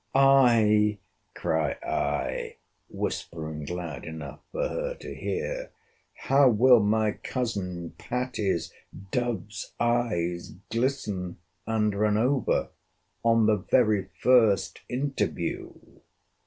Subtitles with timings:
[0.15, 0.97] 'Ay,
[1.35, 2.55] cry I,
[2.89, 5.69] (whispering loud enough for her to hear,)
[6.15, 8.73] how will my cousin Patty's
[9.11, 11.37] dove's eyes glisten
[11.67, 12.69] and run over,
[13.23, 15.71] on the very first interview!